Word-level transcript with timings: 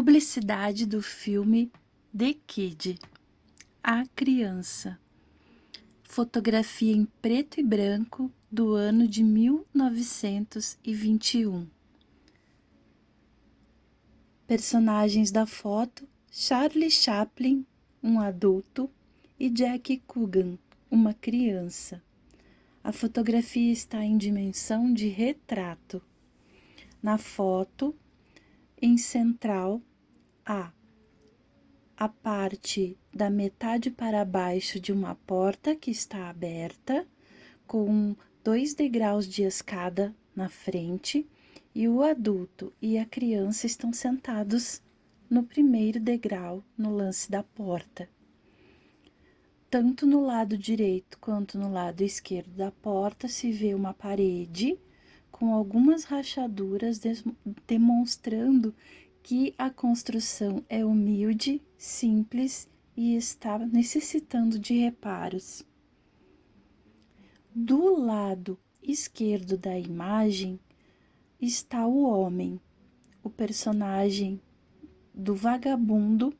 Publicidade 0.00 0.86
do 0.86 1.02
filme 1.02 1.72
The 2.16 2.32
Kid 2.46 3.00
A 3.82 4.06
Criança. 4.14 4.96
Fotografia 6.04 6.94
em 6.94 7.04
preto 7.20 7.58
e 7.58 7.64
branco 7.64 8.30
do 8.48 8.74
ano 8.74 9.08
de 9.08 9.24
1921. 9.24 11.66
Personagens 14.46 15.32
da 15.32 15.46
foto: 15.46 16.08
Charlie 16.30 16.92
Chaplin, 16.92 17.66
um 18.00 18.20
adulto, 18.20 18.88
e 19.36 19.50
Jack 19.50 20.00
Coogan, 20.06 20.56
uma 20.88 21.12
criança. 21.12 22.00
A 22.84 22.92
fotografia 22.92 23.72
está 23.72 24.04
em 24.04 24.16
dimensão 24.16 24.94
de 24.94 25.08
retrato. 25.08 26.00
Na 27.02 27.18
foto, 27.18 27.92
em 28.80 28.96
central, 28.96 29.82
há 30.48 30.72
a 31.94 32.08
parte 32.08 32.96
da 33.12 33.28
metade 33.28 33.90
para 33.90 34.24
baixo 34.24 34.80
de 34.80 34.92
uma 34.92 35.14
porta 35.14 35.76
que 35.76 35.90
está 35.90 36.30
aberta, 36.30 37.06
com 37.66 38.16
dois 38.42 38.72
degraus 38.72 39.28
de 39.28 39.42
escada 39.42 40.14
na 40.34 40.48
frente, 40.48 41.28
e 41.74 41.86
o 41.86 42.02
adulto 42.02 42.72
e 42.80 42.96
a 42.96 43.04
criança 43.04 43.66
estão 43.66 43.92
sentados 43.92 44.80
no 45.28 45.42
primeiro 45.42 46.00
degrau 46.00 46.64
no 46.78 46.94
lance 46.94 47.30
da 47.30 47.42
porta. 47.42 48.08
Tanto 49.68 50.06
no 50.06 50.24
lado 50.24 50.56
direito 50.56 51.18
quanto 51.18 51.58
no 51.58 51.70
lado 51.70 52.00
esquerdo 52.00 52.54
da 52.54 52.70
porta 52.70 53.28
se 53.28 53.52
vê 53.52 53.74
uma 53.74 53.92
parede 53.92 54.78
com 55.30 55.52
algumas 55.52 56.04
rachaduras 56.04 56.98
demonstrando 57.66 58.74
que 59.22 59.54
a 59.58 59.70
construção 59.70 60.64
é 60.68 60.84
humilde, 60.84 61.62
simples 61.76 62.68
e 62.96 63.14
está 63.14 63.58
necessitando 63.58 64.58
de 64.58 64.74
reparos. 64.74 65.64
Do 67.54 67.96
lado 67.96 68.58
esquerdo 68.82 69.56
da 69.56 69.78
imagem 69.78 70.58
está 71.40 71.86
o 71.86 72.02
homem, 72.02 72.60
o 73.22 73.30
personagem 73.30 74.40
do 75.12 75.34
vagabundo 75.34 76.32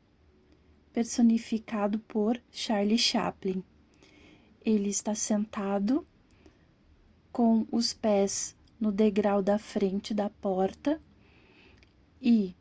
personificado 0.92 1.98
por 2.00 2.40
Charlie 2.50 2.98
Chaplin. 2.98 3.62
Ele 4.64 4.88
está 4.88 5.14
sentado 5.14 6.06
com 7.30 7.66
os 7.70 7.92
pés 7.92 8.56
no 8.80 8.90
degrau 8.90 9.42
da 9.42 9.58
frente 9.58 10.12
da 10.12 10.28
porta 10.28 11.00
e 12.20 12.54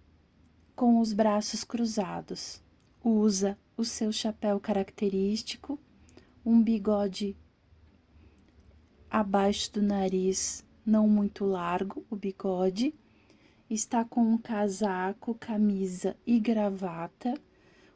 com 0.77 0.99
os 0.99 1.11
braços 1.11 1.63
cruzados. 1.63 2.61
Usa 3.03 3.57
o 3.75 3.83
seu 3.83 4.11
chapéu 4.11 4.59
característico, 4.59 5.79
um 6.45 6.61
bigode 6.61 7.35
abaixo 9.09 9.73
do 9.73 9.81
nariz, 9.81 10.63
não 10.85 11.07
muito 11.09 11.45
largo, 11.45 12.05
o 12.11 12.15
bigode. 12.15 12.93
Está 13.67 14.05
com 14.05 14.21
um 14.21 14.37
casaco, 14.37 15.33
camisa 15.33 16.15
e 16.27 16.39
gravata, 16.39 17.33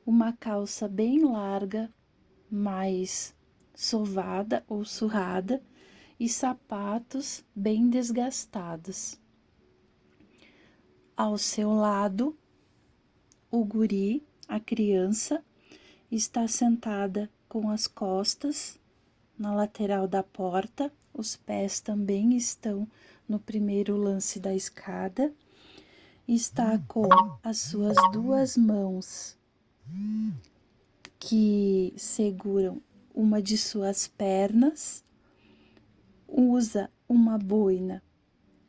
uma 0.03 0.33
calça 0.33 0.87
bem 0.87 1.23
larga, 1.23 1.87
mais 2.49 3.35
sovada 3.75 4.65
ou 4.67 4.83
surrada 4.83 5.61
e 6.19 6.27
sapatos 6.27 7.45
bem 7.55 7.91
desgastados. 7.91 9.21
Ao 11.15 11.37
seu 11.37 11.71
lado, 11.73 12.35
o 13.51 13.65
guri, 13.65 14.23
a 14.47 14.61
criança, 14.61 15.43
está 16.09 16.47
sentada 16.47 17.29
com 17.49 17.69
as 17.69 17.85
costas 17.85 18.79
na 19.37 19.53
lateral 19.53 20.07
da 20.07 20.23
porta, 20.23 20.91
os 21.13 21.35
pés 21.35 21.81
também 21.81 22.37
estão 22.37 22.87
no 23.27 23.39
primeiro 23.39 23.97
lance 23.97 24.39
da 24.39 24.55
escada, 24.55 25.33
está 26.25 26.79
com 26.87 27.09
as 27.43 27.57
suas 27.57 27.97
duas 28.13 28.55
mãos 28.55 29.37
que 31.19 31.93
seguram 31.97 32.81
uma 33.13 33.41
de 33.41 33.57
suas 33.57 34.07
pernas, 34.07 35.03
usa 36.25 36.89
uma 37.09 37.37
boina 37.37 38.01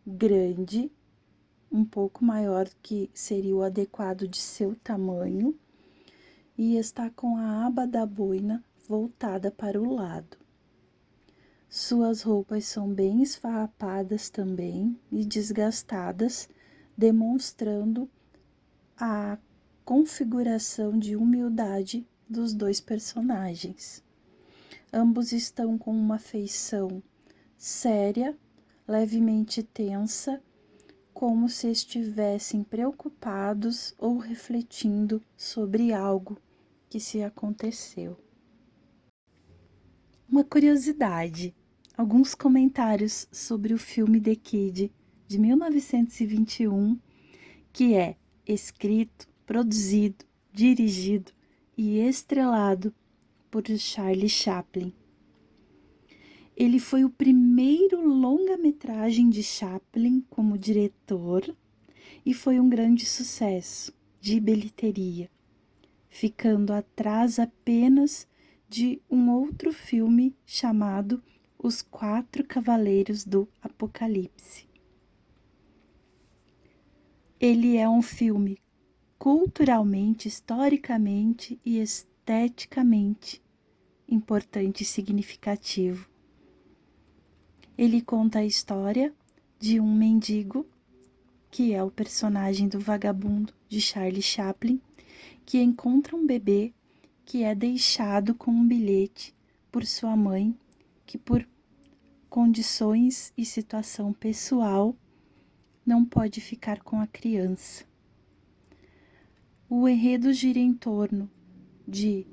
grande 0.05 0.91
um 1.73 1.85
pouco 1.85 2.23
maior 2.23 2.69
que 2.83 3.11
seria 3.15 3.57
o 3.57 3.63
adequado 3.63 4.29
de 4.29 4.37
seu 4.37 4.77
tamanho 4.77 5.59
e 6.57 6.77
está 6.77 7.09
com 7.09 7.37
a 7.39 7.67
aba 7.67 7.87
da 7.87 8.05
boina 8.05 8.63
voltada 8.87 9.51
para 9.51 9.81
o 9.81 9.95
lado. 9.95 10.37
Suas 11.71 12.21
roupas 12.21 12.67
são 12.67 12.93
bem 12.93 13.23
esfarrapadas 13.23 14.29
também 14.29 14.95
e 15.11 15.25
desgastadas, 15.25 16.47
demonstrando 16.95 18.07
a 18.99 19.39
configuração 19.83 20.99
de 20.99 21.17
humildade 21.17 22.07
dos 22.29 22.53
dois 22.53 22.79
personagens. 22.81 24.05
Ambos 24.93 25.33
estão 25.33 25.79
com 25.79 25.91
uma 25.91 26.19
feição 26.19 27.03
séria, 27.57 28.37
levemente 28.87 29.63
tensa 29.63 30.43
como 31.13 31.49
se 31.49 31.71
estivessem 31.71 32.63
preocupados 32.65 33.95
ou 33.99 34.19
refletindo 34.19 35.23
sobre 35.37 35.93
algo 35.93 36.39
que 36.89 36.99
se 36.99 37.23
aconteceu. 37.23 38.17
Uma 40.29 40.45
curiosidade: 40.45 41.55
alguns 41.97 42.35
comentários 42.35 43.29
sobre 43.31 43.75
o 43.75 43.79
filme 43.79 44.21
The 44.21 44.37
Kid 44.37 44.93
de 45.29 45.39
1921, 45.39 46.99
que 47.73 47.95
é 47.95 48.17
escrito, 48.47 49.29
produzido, 49.47 50.25
dirigido 50.53 51.33
e 51.77 51.99
estrelado 51.99 52.95
por 53.51 53.65
Charlie 53.79 54.29
Chaplin. 54.29 54.93
Ele 56.63 56.79
foi 56.79 57.05
o 57.05 57.11
primeiro 57.11 58.01
longa-metragem 58.07 59.29
de 59.29 59.43
Chaplin 59.43 60.25
como 60.31 60.57
diretor 60.57 61.57
e 62.25 62.33
foi 62.33 62.61
um 62.61 62.69
grande 62.69 63.05
sucesso 63.05 63.93
de 64.21 64.39
bilheteria, 64.39 65.29
ficando 66.09 66.73
atrás 66.73 67.41
apenas 67.41 68.29
de 68.69 69.03
um 69.11 69.29
outro 69.33 69.73
filme 69.73 70.37
chamado 70.47 71.21
Os 71.59 71.83
Quatro 71.83 72.45
Cavaleiros 72.45 73.25
do 73.25 73.49
Apocalipse. 73.61 74.69
Ele 77.41 77.77
é 77.77 77.89
um 77.89 78.03
filme 78.03 78.57
culturalmente, 79.19 80.29
historicamente 80.29 81.59
e 81.67 81.81
esteticamente 81.81 83.43
importante 84.09 84.83
e 84.83 84.87
significativo 84.87 86.12
ele 87.77 88.01
conta 88.01 88.41
a 88.41 88.45
história 88.45 89.13
de 89.59 89.81
um 89.81 89.95
mendigo, 89.95 90.67
que 91.51 91.73
é 91.73 91.83
o 91.83 91.91
personagem 91.91 92.69
do 92.69 92.79
vagabundo 92.79 93.53
de 93.69 93.81
Charlie 93.81 94.23
Chaplin, 94.23 94.81
que 95.45 95.61
encontra 95.61 96.17
um 96.17 96.27
bebê 96.27 96.73
que 97.25 97.43
é 97.43 97.55
deixado 97.55 98.35
com 98.35 98.51
um 98.51 98.67
bilhete 98.67 99.35
por 99.71 99.87
sua 99.87 100.17
mãe, 100.17 100.57
que 101.07 101.17
por 101.17 101.47
condições 102.29 103.33
e 103.37 103.45
situação 103.45 104.13
pessoal 104.13 104.97
não 105.85 106.05
pode 106.05 106.41
ficar 106.41 106.81
com 106.83 107.01
a 107.01 107.07
criança. 107.07 107.85
O 109.69 109.89
enredo 109.89 110.33
gira 110.33 110.59
em 110.59 110.73
torno 110.75 111.31
de 111.87 112.27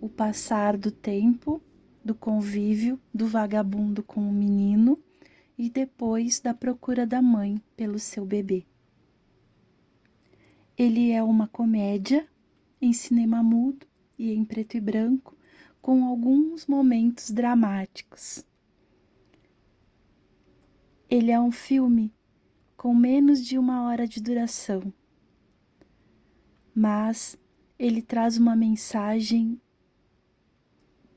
o 0.00 0.08
passar 0.08 0.76
do 0.76 0.90
tempo 0.90 1.62
do 2.04 2.14
convívio 2.14 3.00
do 3.12 3.26
vagabundo 3.26 4.02
com 4.02 4.20
o 4.20 4.32
menino 4.32 4.98
e 5.56 5.70
depois 5.70 6.40
da 6.40 6.52
procura 6.52 7.06
da 7.06 7.22
mãe 7.22 7.62
pelo 7.76 7.98
seu 7.98 8.24
bebê. 8.24 8.64
Ele 10.76 11.10
é 11.12 11.22
uma 11.22 11.46
comédia 11.46 12.26
em 12.80 12.92
cinema 12.92 13.42
mudo 13.42 13.86
e 14.18 14.32
em 14.32 14.44
preto 14.44 14.76
e 14.76 14.80
branco, 14.80 15.36
com 15.80 16.04
alguns 16.04 16.66
momentos 16.66 17.30
dramáticos. 17.30 18.44
Ele 21.08 21.30
é 21.30 21.40
um 21.40 21.52
filme 21.52 22.12
com 22.76 22.94
menos 22.94 23.44
de 23.44 23.58
uma 23.58 23.84
hora 23.86 24.08
de 24.08 24.20
duração, 24.20 24.92
mas 26.74 27.38
ele 27.78 28.02
traz 28.02 28.36
uma 28.36 28.56
mensagem 28.56 29.60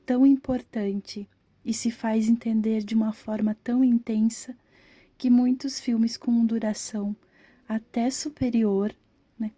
tão 0.06 0.24
importante 0.24 1.28
e 1.64 1.74
se 1.74 1.90
faz 1.90 2.28
entender 2.28 2.84
de 2.84 2.94
uma 2.94 3.12
forma 3.12 3.56
tão 3.64 3.82
intensa 3.82 4.56
que 5.18 5.28
muitos 5.28 5.80
filmes 5.80 6.16
com 6.16 6.46
duração 6.46 7.14
até 7.68 8.08
superior, 8.08 8.94
né, 9.36 9.50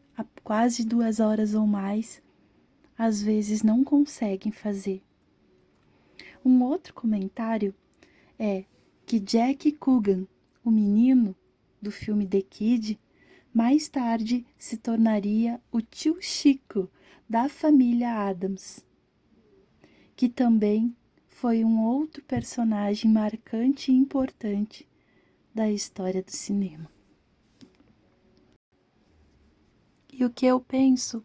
quase 0.43 0.87
duas 0.87 1.21
horas 1.21 1.55
ou 1.55 1.67
mais, 1.67 2.23
às 2.97 3.23
vezes 3.23 3.63
não 3.63 3.85
conseguem 3.85 4.51
fazer. 4.51 5.03
Um 6.43 6.63
outro 6.63 6.95
comentário 6.95 7.75
é 8.39 8.65
que 9.05 9.21
Jack 9.21 9.71
Coogan, 9.73 10.27
o 10.65 10.71
menino 10.71 11.37
do 11.81 11.91
filme 11.91 12.27
The 12.27 12.41
Kid, 12.41 12.99
mais 13.53 13.87
tarde 13.89 14.47
se 14.57 14.79
tornaria 14.79 15.61
o 15.71 15.83
tio 15.83 16.17
Chico 16.23 16.91
da 17.29 17.49
família 17.51 18.27
Adams, 18.27 18.88
que 20.19 20.29
também 20.29 20.97
foi 21.29 21.65
um 21.65 21.81
outro 21.81 22.25
personagem 22.25 23.09
marcante 23.09 23.93
e 23.93 23.95
importante 23.95 24.85
da 25.55 25.71
história 25.71 26.21
do 26.21 26.33
cinema. 26.33 26.91
E 30.13 30.25
o 30.25 30.31
que 30.31 30.45
eu 30.45 30.61
penso? 30.61 31.25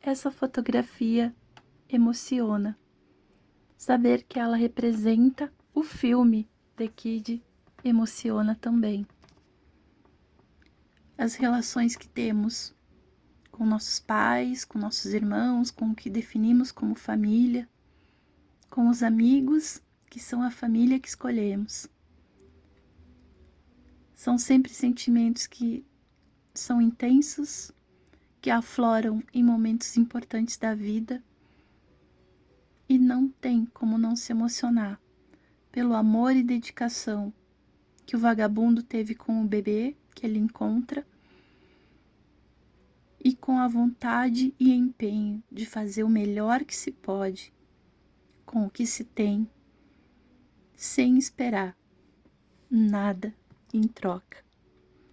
Essa 0.00 0.30
fotografia 0.30 1.36
emociona. 1.86 2.78
Saber 3.76 4.22
que 4.22 4.38
ela 4.38 4.56
representa 4.56 5.52
o 5.74 5.82
filme 5.82 6.48
The 6.76 6.88
Kid 6.88 7.44
emociona 7.84 8.54
também. 8.58 9.06
As 11.18 11.34
relações 11.34 11.94
que 11.94 12.08
temos 12.08 12.74
com 13.52 13.66
nossos 13.66 14.00
pais, 14.00 14.64
com 14.64 14.78
nossos 14.78 15.12
irmãos, 15.12 15.70
com 15.70 15.90
o 15.90 15.94
que 15.94 16.08
definimos 16.08 16.72
como 16.72 16.94
família, 16.94 17.68
com 18.74 18.88
os 18.88 19.04
amigos 19.04 19.80
que 20.10 20.18
são 20.18 20.42
a 20.42 20.50
família 20.50 20.98
que 20.98 21.06
escolhemos. 21.06 21.86
São 24.16 24.36
sempre 24.36 24.72
sentimentos 24.72 25.46
que 25.46 25.86
são 26.52 26.82
intensos, 26.82 27.70
que 28.42 28.50
afloram 28.50 29.22
em 29.32 29.44
momentos 29.44 29.96
importantes 29.96 30.56
da 30.56 30.74
vida 30.74 31.22
e 32.88 32.98
não 32.98 33.28
tem 33.28 33.64
como 33.66 33.96
não 33.96 34.16
se 34.16 34.32
emocionar 34.32 35.00
pelo 35.70 35.94
amor 35.94 36.34
e 36.34 36.42
dedicação 36.42 37.32
que 38.04 38.16
o 38.16 38.18
vagabundo 38.18 38.82
teve 38.82 39.14
com 39.14 39.40
o 39.40 39.46
bebê 39.46 39.96
que 40.16 40.26
ele 40.26 40.40
encontra 40.40 41.06
e 43.22 43.36
com 43.36 43.56
a 43.56 43.68
vontade 43.68 44.52
e 44.58 44.72
empenho 44.72 45.40
de 45.48 45.64
fazer 45.64 46.02
o 46.02 46.08
melhor 46.08 46.64
que 46.64 46.74
se 46.74 46.90
pode 46.90 47.54
com 48.54 48.66
o 48.66 48.70
que 48.70 48.86
se 48.86 49.02
tem, 49.02 49.50
sem 50.76 51.18
esperar 51.18 51.76
nada 52.70 53.34
em 53.72 53.82
troca. 53.82 54.43